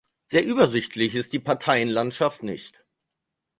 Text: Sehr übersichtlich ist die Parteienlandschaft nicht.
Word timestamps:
Sehr 0.25 0.43
übersichtlich 0.43 1.13
ist 1.13 1.31
die 1.31 1.37
Parteienlandschaft 1.39 2.41
nicht. 2.41 2.83